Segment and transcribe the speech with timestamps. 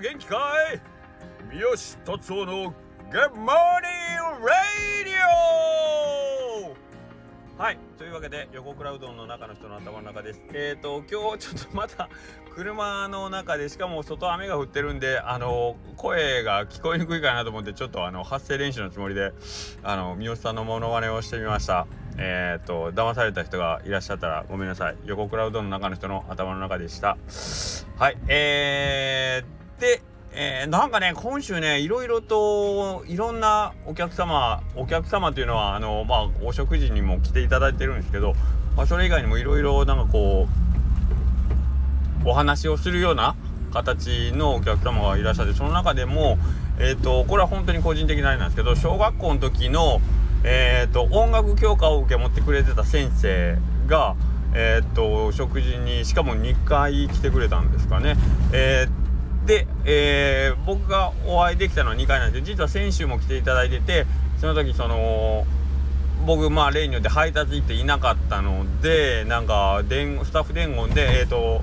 [0.00, 0.80] 元気かい？
[1.52, 2.72] 三好達夫の
[3.10, 3.50] Good Morning
[4.40, 5.20] Radio
[7.58, 10.40] はいというわけで横倉うどんの中の人の頭の中です。
[10.54, 12.08] えっ、ー、と今日ちょっとまた
[12.54, 19.34] 車の中でしかも外雨が降ってるんであの声が聞こえにくいかなと思ってちょっとあの発声練習のつもりで
[19.82, 21.86] あの三好さんのモノマネをしてみました。
[22.16, 24.96] えっ、ー、と騙された人がいらっしゃったらごめんなさい。
[25.04, 27.18] 横倉うどんの中の人の頭の中でした。
[27.98, 30.02] はいえー、で
[30.32, 38.34] えー、なんかね今週ねいろいろといろんなお客様お客様というのはあのまあお食事にも来ていただいてるんですけど、
[38.76, 40.46] まあ、それ以外にもいろいろなんかこ
[42.24, 43.34] うお話をするような
[43.72, 46.38] 形のお客様がいらっしゃってその中でも
[46.78, 50.00] えっ、ー、とこれは本当に個人的なあれなんですけど小学校の時の
[50.44, 53.58] えっ、ー、と音楽教科を受け持ってくれてた先生
[53.88, 54.14] が
[54.52, 58.16] えっ、と食事にしかも2回来てくれたんですかね。
[58.52, 58.99] えー
[59.50, 64.06] で、えー、僕がお会いできたのは2回なんですけど実は先週も来ていただいてて
[64.38, 65.44] その時その
[66.24, 71.62] 僕まあ例によって配達行っていなかったのでなんかスタッフ伝言でえっ、ー、と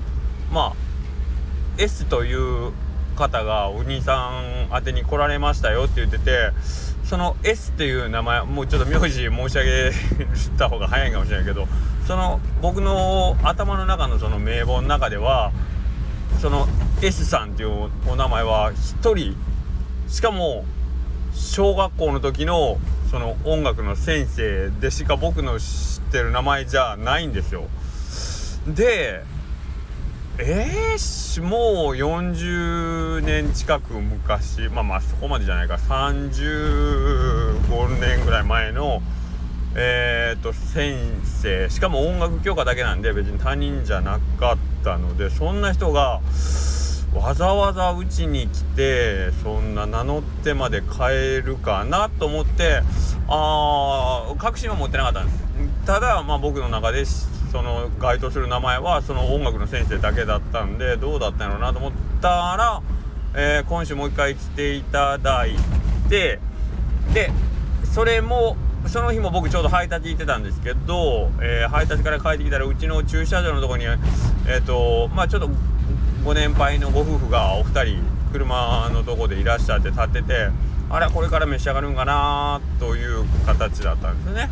[0.52, 2.72] まあ S という
[3.16, 4.32] 方がお兄さ
[4.70, 6.50] ん宛てに来られましたよって言ってて
[7.04, 9.92] その S っていう名前もうちょっと名字申し上げ
[10.58, 11.66] た方が早いかもしれないけど
[12.06, 15.52] その僕の頭の中のその名簿の中では
[16.42, 16.68] その
[17.00, 19.36] S さんっていうお名前は1人。
[20.08, 20.64] しかも
[21.32, 22.78] 小学校の時の
[23.10, 27.68] その音楽の先生でしか僕の知ってる名前じゃないんですよ。
[28.66, 29.22] で
[30.38, 35.76] えー、もう40年近く昔まあまあそこまでじゃないか。
[35.76, 39.02] 35年ぐらい前の
[39.76, 41.70] えーと、先生。
[41.70, 46.20] しかも音楽教科だけなんで別に他人じゃなかったのでそんな人が
[47.18, 52.82] わざわざうちに来てそんな名乗ってまで変えるかなと思って
[53.26, 55.44] あ確信は持ってなかったんです。
[55.84, 62.82] ただまあ僕の中でその該当する名前はその音楽の先生だけだったんでどうだったんやろうなと思ったら、
[63.34, 65.56] えー、今週もう一回来ていただい
[66.08, 66.38] て
[67.12, 67.32] で
[67.92, 68.56] それも
[68.86, 75.50] その日も僕ちょうど配達行ってたんですけど、えー、配達から帰ってきたらうちの駐車場のとこにえっ、ー、とまあちょっと
[76.24, 78.02] ご年配のご夫婦がお二人
[78.32, 80.50] 車のとこでいらっしゃって立ってて
[80.90, 84.50] あれこれから召し上がるんかなという形だったんですね。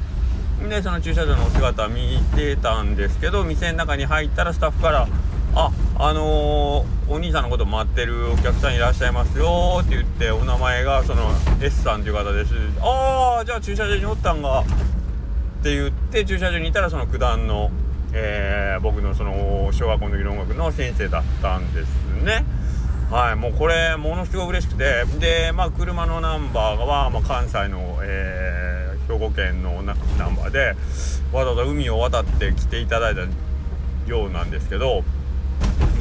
[0.68, 5.06] でその駐車場のお姿見てたんですけど店の中に入ったらスタッフから
[5.54, 14.64] ああのー、お兄さんのこと待ってるお客さんいらっしゃいますよって言ってお名前がその S さんという方ですああじゃあ駐車場におったんがっ
[15.62, 17.70] て言って駐車場にいたらその九段の、
[18.12, 21.88] えー、僕のその小学校の時の音楽の先生だったんです
[22.22, 22.44] ね。
[23.10, 25.04] はいもうこれものすごい嬉しくて。
[25.20, 30.74] でまあ車のナンバーは、まあ、関西の、えー、兵庫県のナンバーで
[31.32, 33.22] わざわざ海を渡って来ていただいた
[34.10, 35.04] ようなんですけど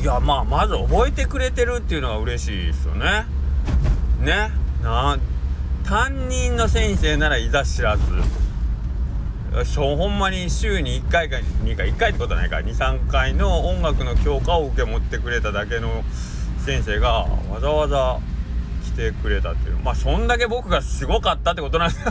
[0.02, 3.26] いやまあまず覚えてくれてるっていうのが嬉しいですよね。
[4.20, 4.52] ね。
[4.84, 5.18] な
[5.84, 8.04] 担任の先生ならいざ知らず。
[9.64, 16.04] ほんまに週に1回か2回1回ってことはないか23回の音楽の教科を受け持ってくれただけの
[16.66, 18.20] 先生がわざわざ
[18.84, 19.78] 来てくれたっていう。
[19.78, 22.02] まあそんだけ僕がすごかったってことなんです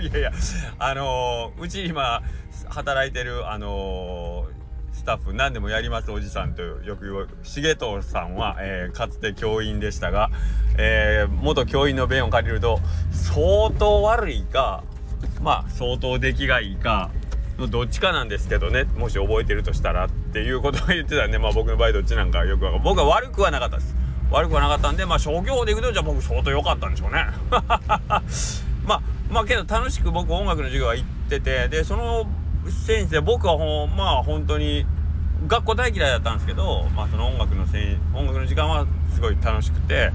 [0.00, 0.32] いやいや
[0.78, 2.22] あのー、うち今
[2.68, 4.54] 働いてるあのー
[4.94, 10.30] スタッフ何でもやりますおじさんとよく言う重藤さんは、えー、かつて教員でしたが、
[10.78, 12.80] えー、元教員の弁を借りると
[13.10, 14.82] 相当悪いか
[15.44, 17.10] まあ相当出来がいいか
[17.58, 23.94] のどっちかなんですけどねもし覚えてるとしたらっていうことを言ってたんでまあ僕の場合どっちなんかよくわかる僕は悪くはなかったです。
[24.30, 27.26] 悪くはなかったんでまあ商業でいくとじゃあ僕相当良かったんでしょうね。
[28.86, 32.26] まあまあけど楽しく僕音楽の授業は行っててでその
[32.86, 34.86] 先生僕はほまあ本当に
[35.46, 40.10] 学校大嫌いだったんですけど、まあ、その音楽のせ音楽の時間はすごい楽しくて、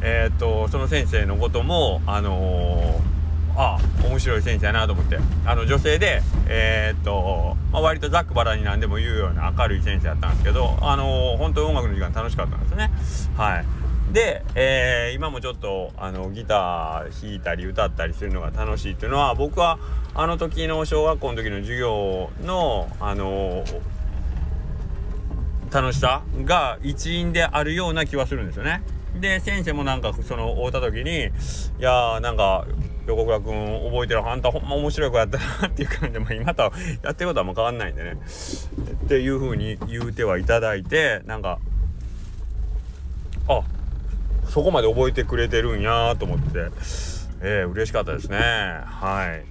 [0.00, 3.21] えー、っとその先生のこともあのー、
[3.56, 5.18] あ面白い先生やなと思って。
[5.44, 12.90] あの女性でえー、っと、まあ、割とざっくばらに何でも言うような明るい先生やったんですけどあのー、本当音楽の時間楽しかったんですね。
[13.36, 13.64] はい。
[14.12, 19.78] で、えー、今もちょっとあのギター弾いたり歌ったりするのが楽しいっていうのは僕は
[20.14, 23.64] あの時の小学校の時の授業のあの
[25.70, 28.82] 楽しさが一因であるような気はするんですよね。
[29.18, 31.26] で先生もなんかその会うた時に
[31.80, 32.66] 「いやーなんか
[33.06, 36.72] 横倉君覚えてるあんたほんま面白い子やったな」っていう感じで、まあ、今とは
[37.02, 38.18] やってることはもう変わんないんでね。
[39.04, 41.58] っていう風に言うてはいただいてなんか
[43.48, 43.62] あ
[44.48, 46.70] そこまで覚えてくれてるんやと思って。
[47.44, 48.38] えー、嬉しかったですね。
[48.38, 49.42] は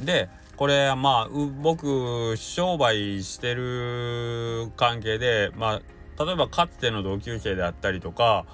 [0.00, 0.04] い。
[0.04, 1.28] でこれまあ
[1.62, 5.80] 僕商売してる関係でま
[6.18, 8.44] あ例えばかつての同級生であったりとか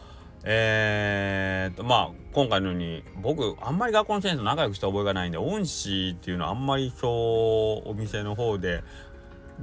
[0.44, 8.84] えー、とまあ今回のように僕あんまり学校の先生と仲良くした覚えがないんで恩師っていうのはあんまりそうお店の方で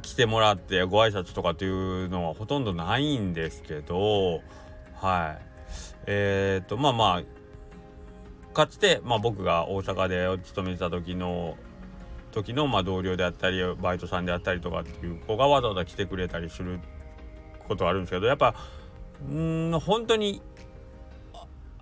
[0.02, 4.42] 来てもらってご挨拶とかっていうのはほとんどないんですけど
[4.96, 5.42] はい。
[6.08, 11.58] えっ、ー、とまあまあかつて、まあ、僕が大阪で勤めてた時の
[12.32, 16.80] 時のまあ同僚であったりバイトさんであったりとかっていう子がわざわざ来てくれたりする
[17.68, 18.56] ことはあるんですけどやっぱ
[19.30, 20.42] うん本当に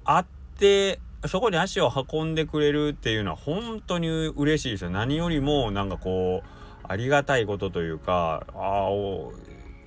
[0.04, 0.26] 会っ
[0.62, 4.92] てそこに足を運んでくれるっていうのは本当に嬉しいですよ。
[4.92, 6.48] 何よりもなんかこう
[6.84, 8.90] ありがたいことというかああ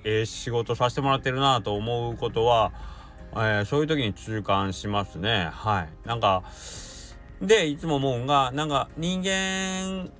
[0.03, 2.73] ええ仕事させてもらってるなと思うことは、
[3.33, 5.49] えー、そういう時に痛感しますね。
[5.51, 6.07] はい。
[6.07, 6.43] なんか
[7.41, 10.11] でいつも思うんがなんか人間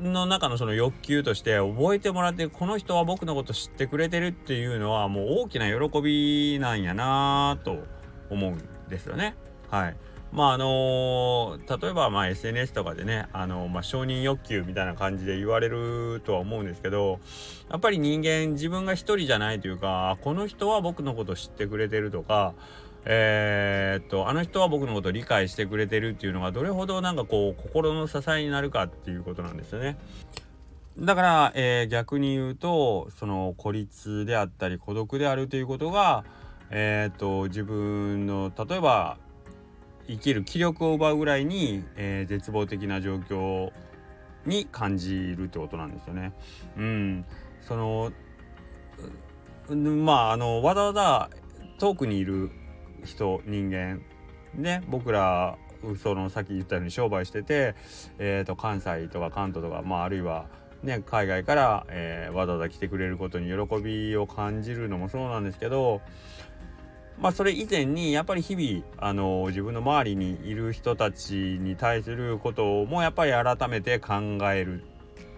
[0.00, 7.78] の中のその欲求として覚えてもらってこの人は僕のこと知ってくれてるっていうのはもう大きな喜びなんやなと
[8.30, 9.34] 思うんですよね。
[9.70, 9.96] はい。
[10.30, 17.18] まああのー、例えばまあ SNS とかでね、あのー、まあ、承認欲求みたいな感じで言われるとは思うんですけど
[17.70, 22.52] やっぱり人間自分が一人じゃないというかこの人は僕のこと知ってくれてるとか
[23.10, 29.96] えー、っとあの人は僕のこと理解してくれてるっていうのがどれほどなんかこう心の支えになるかっていうことなんですよね。
[30.98, 36.24] だから、えー、逆に言うとその孤立であったり孤独であるということが、
[36.70, 39.16] えー、っと自分の例えば
[40.08, 43.70] 生きる気力を奪うぐらいに、えー、絶望的な状況
[44.46, 46.32] に感じるってことなんですよね。
[46.76, 47.24] うん、
[47.60, 48.12] その
[49.76, 51.30] まああのわざわざ
[51.78, 52.50] 遠くにいる
[53.04, 54.00] 人人間
[54.54, 55.58] ね僕ら
[56.02, 57.74] そのさっき言ったように商売してて、
[58.18, 60.46] えーと、関西とか関東とか、まあ、あるいは、
[60.82, 66.00] ね、海外から、えー、わざわざ来てくれることに喜びを感じるのもそうなんですけど
[67.20, 74.14] まあそれ以前にやっぱり日々あの自分の周りにいる人たちに対することもやっぱり改めて考
[74.52, 74.84] える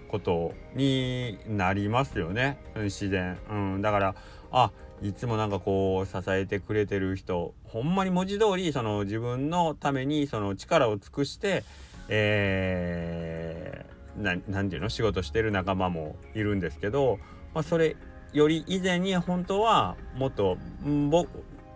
[0.09, 2.59] ことになりますよね。
[2.77, 4.15] 自然、うん、だから
[4.53, 4.71] あ
[5.03, 11.65] いつもなんかこう支えてくれてる人ほんまに文字通りその自分のためにその力を尽くして
[12.12, 17.19] えー、ななんていうの仕事してる仲間もいるんですけど、
[17.55, 17.97] まあ、それ
[18.32, 20.59] より以前に本当はもっと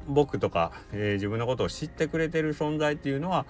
[0.08, 3.46] 僕とか、えー、自分のことを知ってくれてる存在っていうのは、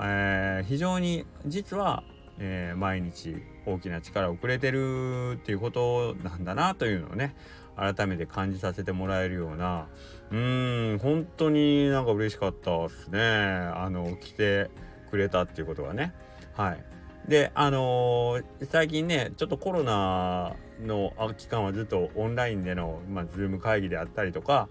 [0.00, 2.02] えー、非常に実は、
[2.38, 3.36] えー、毎日
[3.66, 7.34] 大きな力をくれてるっていうことなんだなというのをね
[7.76, 9.86] 改めて感じさせてもらえるような
[10.30, 13.20] うん本当になんか嬉しかったですね。
[13.20, 14.70] あの来て
[15.10, 16.12] くれたっていうことがね。
[16.54, 16.84] はい。
[17.28, 24.68] であのー、最近ねちょっとコロナの期間はずっとオンラインでの、まあ、ズーム会議であったりとか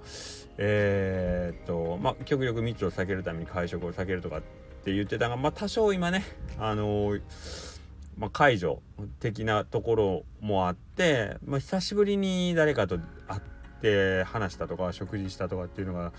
[0.58, 4.42] えー、っとまあ極力密を避けるために会食を避けるとかっ
[4.84, 6.24] て言ってたがまあ多少今ね
[6.60, 7.76] あのー
[8.18, 8.82] まあ、解除
[9.20, 13.42] 的なところもあって、まあ、久しぶりに誰かと会っ
[13.82, 16.12] て話したとか食事したとかっていうのがや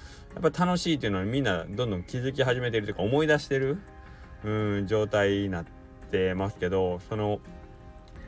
[0.47, 3.79] っぱ楽しいっていうのはみんなどんどん気づき始めてるというか思い出してる
[4.45, 5.65] うん状態になっ
[6.11, 7.41] てますけどその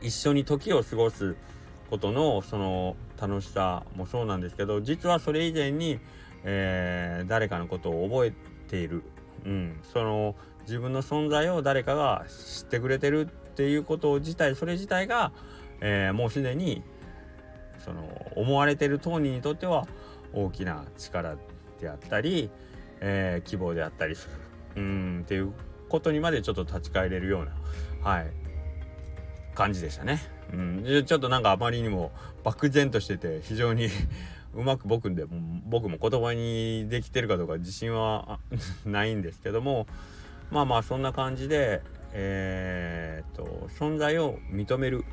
[0.01, 1.37] 一緒に時を過ごす
[1.91, 5.99] ことのその楽しさもそうなんですけど実はそれ以前に、
[6.45, 8.33] えー、誰かのことを覚え
[8.69, 9.03] ている、
[9.45, 15.33] うん、その自分の存在を誰かが知ってくれてるっていうこと自体それ自体が、
[15.81, 16.83] えー、もうすでに
[17.85, 18.03] その
[18.37, 19.89] 思われてる当人にとっては
[20.33, 21.37] 大きな力
[21.81, 22.51] であったり、
[23.01, 24.29] えー、希望であったりす
[24.77, 24.83] る。
[24.83, 25.21] うん。
[25.25, 25.53] っていう
[25.89, 27.53] ことにまでちょっと立ち返れるような
[28.09, 28.48] はい。
[29.59, 30.21] 感じでしたね。
[30.53, 32.13] うん、ちょっとなんかあまりにも
[32.45, 33.89] 漠然としてて非常に
[34.55, 35.25] うまく僕で
[35.67, 38.39] 僕も言葉にできてるかどうか自信は
[38.87, 39.87] ないんですけども
[40.51, 45.05] まあまあそんな感じでえー、っと存在を認める、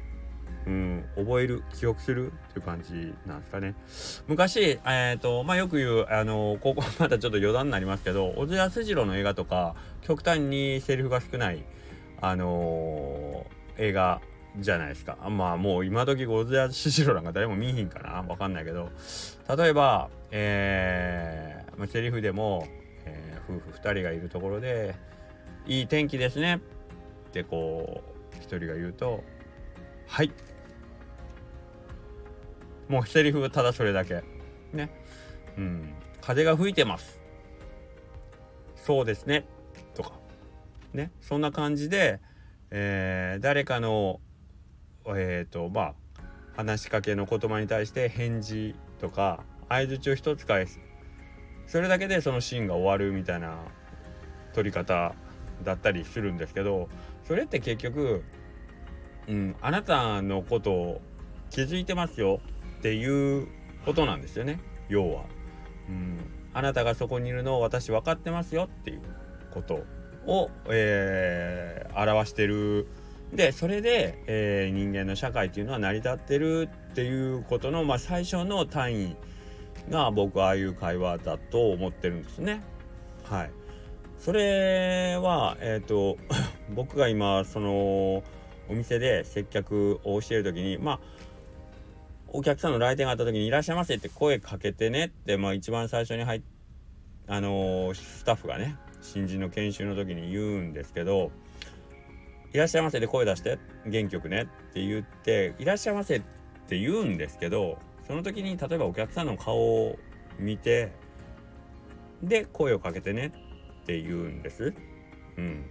[0.68, 3.76] うん、覚える記憶するっていう感じなんですかね
[4.28, 11.66] 昔、えーとまあ、よく言うあのここ またちょっと余談になりますけど小津安二郎の映画とか極端にセリフが少ない
[12.22, 14.22] あのー、映画
[14.60, 15.18] じゃないですか。
[15.30, 18.24] まあもう今時小津安二郎なんか誰も見ひんかな。
[18.28, 18.90] わかんないけど。
[19.56, 22.68] 例えばえー、まあ、セリフでも、
[23.06, 24.96] えー、夫婦2人がいるところで
[25.66, 26.60] 「いい天気ですね」
[27.30, 29.24] ってこう一人が言うと
[30.08, 30.32] 「はい」
[32.90, 34.24] もうセリフただそれだけ。
[34.72, 34.90] ね。
[35.58, 35.94] うん。
[36.22, 37.24] 風が吹いてます。
[38.76, 39.46] そうですね。
[39.96, 40.12] とか。
[40.94, 41.12] ね。
[41.22, 42.20] そんな感じで、
[42.70, 44.20] えー、誰かの
[45.10, 45.94] え、ー、とまあ
[46.56, 50.80] 話しかけの言葉に対して返事とか相づちを一つ返す
[51.68, 53.58] それだけでそのシーンが終わるみたいな
[54.54, 55.14] 撮り方
[55.64, 56.88] だったりするんですけど
[57.28, 58.24] それって結局、
[59.28, 61.02] うん、あなたのことを
[61.50, 62.40] 気づいてますよ
[62.80, 63.48] っていう
[63.86, 64.60] ことなんですよね
[64.90, 65.26] 要は、
[65.90, 66.20] うん。
[66.54, 69.02] あなたがそこにいるのを私分かってますよっていう
[69.52, 69.84] こと
[70.26, 72.88] を、えー、表してる。
[73.34, 79.16] でそれで、えー、人間の社会っていうのは成り立ってるっていうことの、まあ、最初の単位
[79.90, 82.62] が僕はああいう会話だと思ってるんですね。
[83.24, 83.52] はい。
[84.20, 86.18] それは、えっ、ー、と
[86.74, 88.24] 僕が今その
[88.68, 91.00] お店で接客をしている時にまあ
[92.30, 96.42] お客さんの来店があった時に「いらっしゃいませ」って声かけてねって、まあ、一番最初に入っ
[97.28, 101.32] あのー、スタッフがね新人の研修の時に言うんですけど
[102.56, 106.22] 「いらっしゃいませ」で声出して元気よくねって言って「いらっしゃいませ」っ
[106.68, 110.00] て言うんですけどその時に例えばお客さんの顔を
[110.40, 110.92] 見て
[112.24, 113.28] で声をかけてね
[113.84, 114.74] って言うんです。
[115.38, 115.66] うん。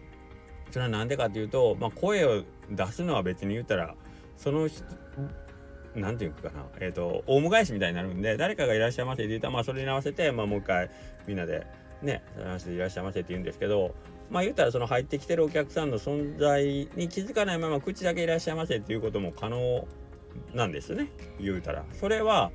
[0.71, 3.95] それは何でかっていうと、まあ、声を出すのは別に言ったら
[4.37, 4.69] その
[5.95, 10.91] 何て言うかなえっ、ー、とオウム返しみたいになるんで誰かがいらっしゃいませって言ったらまあそれに合わせて、まあ、もう一回
[11.27, 11.67] みんなで
[12.03, 13.95] ね話でいらっしゃいませって言うんですけど
[14.31, 19.87] まあ言ったらその入ってきてるお客さんの存在に気づかないまま口だけいらっしゃいませっていうことも可能
[20.55, 21.09] なんですね。
[21.41, 21.85] 言うたら。
[21.93, 22.51] それは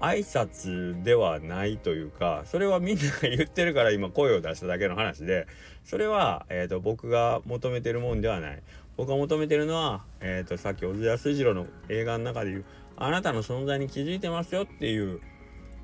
[0.00, 5.46] 挨拶ではないというかそれはみんなが言ってるから今声を出しただけの話で
[5.84, 8.62] それは、えーと、僕が求めてるもんではない。
[8.96, 12.64] 僕が求めてるのは、えーと、さっき小津安二郎の映画の中で言う
[12.96, 15.20] あなたの存在に気づいてますよっていう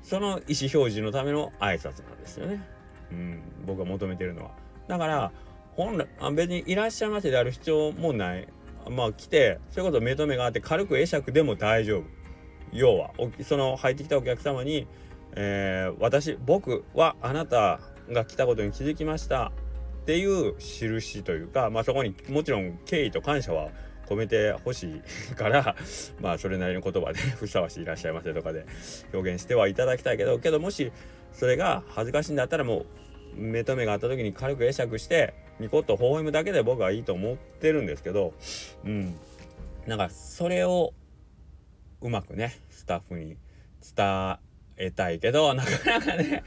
[0.03, 2.63] その意思表示のための挨拶なんですよね、
[3.11, 4.51] うん、僕が求めてるのは。
[4.89, 5.31] だから
[5.75, 8.47] 本来別にいらっしゃいませである必要もない。
[8.89, 12.03] まあ来てそういうこと目と目があって軽く会釈でも大丈夫。
[12.73, 13.11] 要は
[13.43, 14.87] その入ってきたお客様に、
[15.35, 17.79] えー、私僕はあなた
[18.11, 19.51] が来たことに気づきました。
[20.01, 23.69] っていう印というか、まあ、そこにもちろん敬意と感謝は
[24.07, 25.75] 込めてほしいから
[26.19, 28.65] まあそれなりの言葉で ふさわしいいらっしゃいませとかで
[29.13, 30.91] 表現してはいただきたいけどけどもし
[31.31, 32.85] それが恥ずかしいんだったらもう
[33.35, 38.33] 目と目があった時に軽く会釈してニコッと微笑むだけで僕はいいと思ってるんですけど
[38.85, 39.15] うん
[39.87, 40.93] なんかそれを
[42.01, 43.37] うまくねスタッフに
[43.95, 44.37] 伝
[44.77, 45.69] えたいけどなか
[45.99, 46.43] なかね、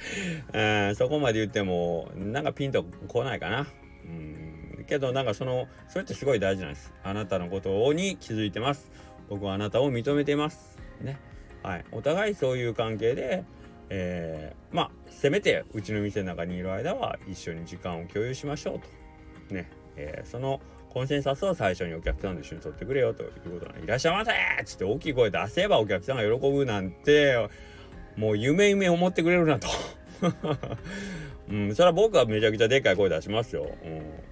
[0.88, 3.66] うん、そこまで言ってもなんかピンとこないかな。
[4.04, 4.42] うん
[4.88, 6.92] けどなんかそのそれってすごい大事なんです。
[7.02, 8.90] あなたのことに気づいてます。
[9.28, 10.78] 僕はあなたを認めています。
[11.00, 11.18] ね。
[11.62, 11.84] はい。
[11.92, 13.44] お互いそういう関係で、
[13.94, 18.80] えー、まあせめてうちの店の中にいる間は一緒に時間を共有しましょう
[19.48, 19.54] と。
[19.54, 19.70] ね。
[19.96, 24.34] えー、そのコンセンサスを最初にお客さんと一緒に取ってくれよということなんいらっしゃいませっ
[24.64, 27.48] つって大きい声出せばお客さんが喜ぶなんて
[28.16, 29.68] もう夢夢思ってくれるなと
[31.50, 33.70] うん、それは僕はめちゃくちゃでっかい声出しますよ、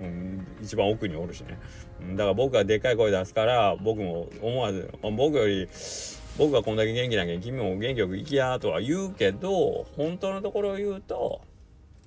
[0.00, 1.58] うん、うん、一番奥におるしね、
[2.00, 5.68] うん、だから僕がでっかい声出すから僕も思わず僕より
[6.38, 11.42] 僕がこんだけ元気なきゃ君も元気よく生きやとは言うけど本当のところを言うと、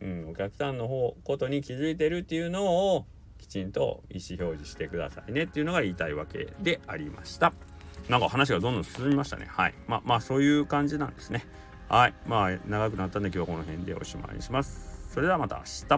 [0.01, 2.65] うん、お客さんの方ことに気づいてるっていうの
[2.95, 3.05] を
[3.37, 7.53] きちんと意思表示してくださいねっていうのが言いたいわけでありました。
[8.09, 9.47] なんか話がどんどん進みましたね。
[9.49, 9.73] はい。
[9.87, 11.45] まあまあそういう感じなんですね。
[11.89, 12.13] はい。
[12.27, 15.09] まあ長くなったんで今日はこの辺でおしまいにします。
[15.13, 15.97] それではまた明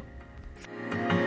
[1.19, 1.24] 日。